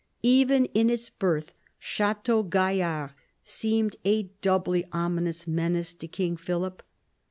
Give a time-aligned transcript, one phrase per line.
[0.23, 3.11] Even in its birth Chateau Gaillard
[3.43, 6.81] seemed a doubly ominous menace to King Philip.